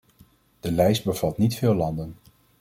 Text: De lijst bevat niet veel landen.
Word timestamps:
De 0.59 0.71
lijst 0.71 1.03
bevat 1.03 1.37
niet 1.37 1.55
veel 1.55 1.73
landen. 1.73 2.15